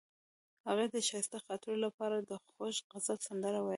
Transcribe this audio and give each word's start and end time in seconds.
هغې 0.67 0.85
د 0.89 0.95
ښایسته 1.07 1.37
خاطرو 1.45 1.75
لپاره 1.85 2.17
د 2.29 2.31
خوږ 2.45 2.75
غزل 2.91 3.19
سندره 3.27 3.59
ویله. 3.61 3.69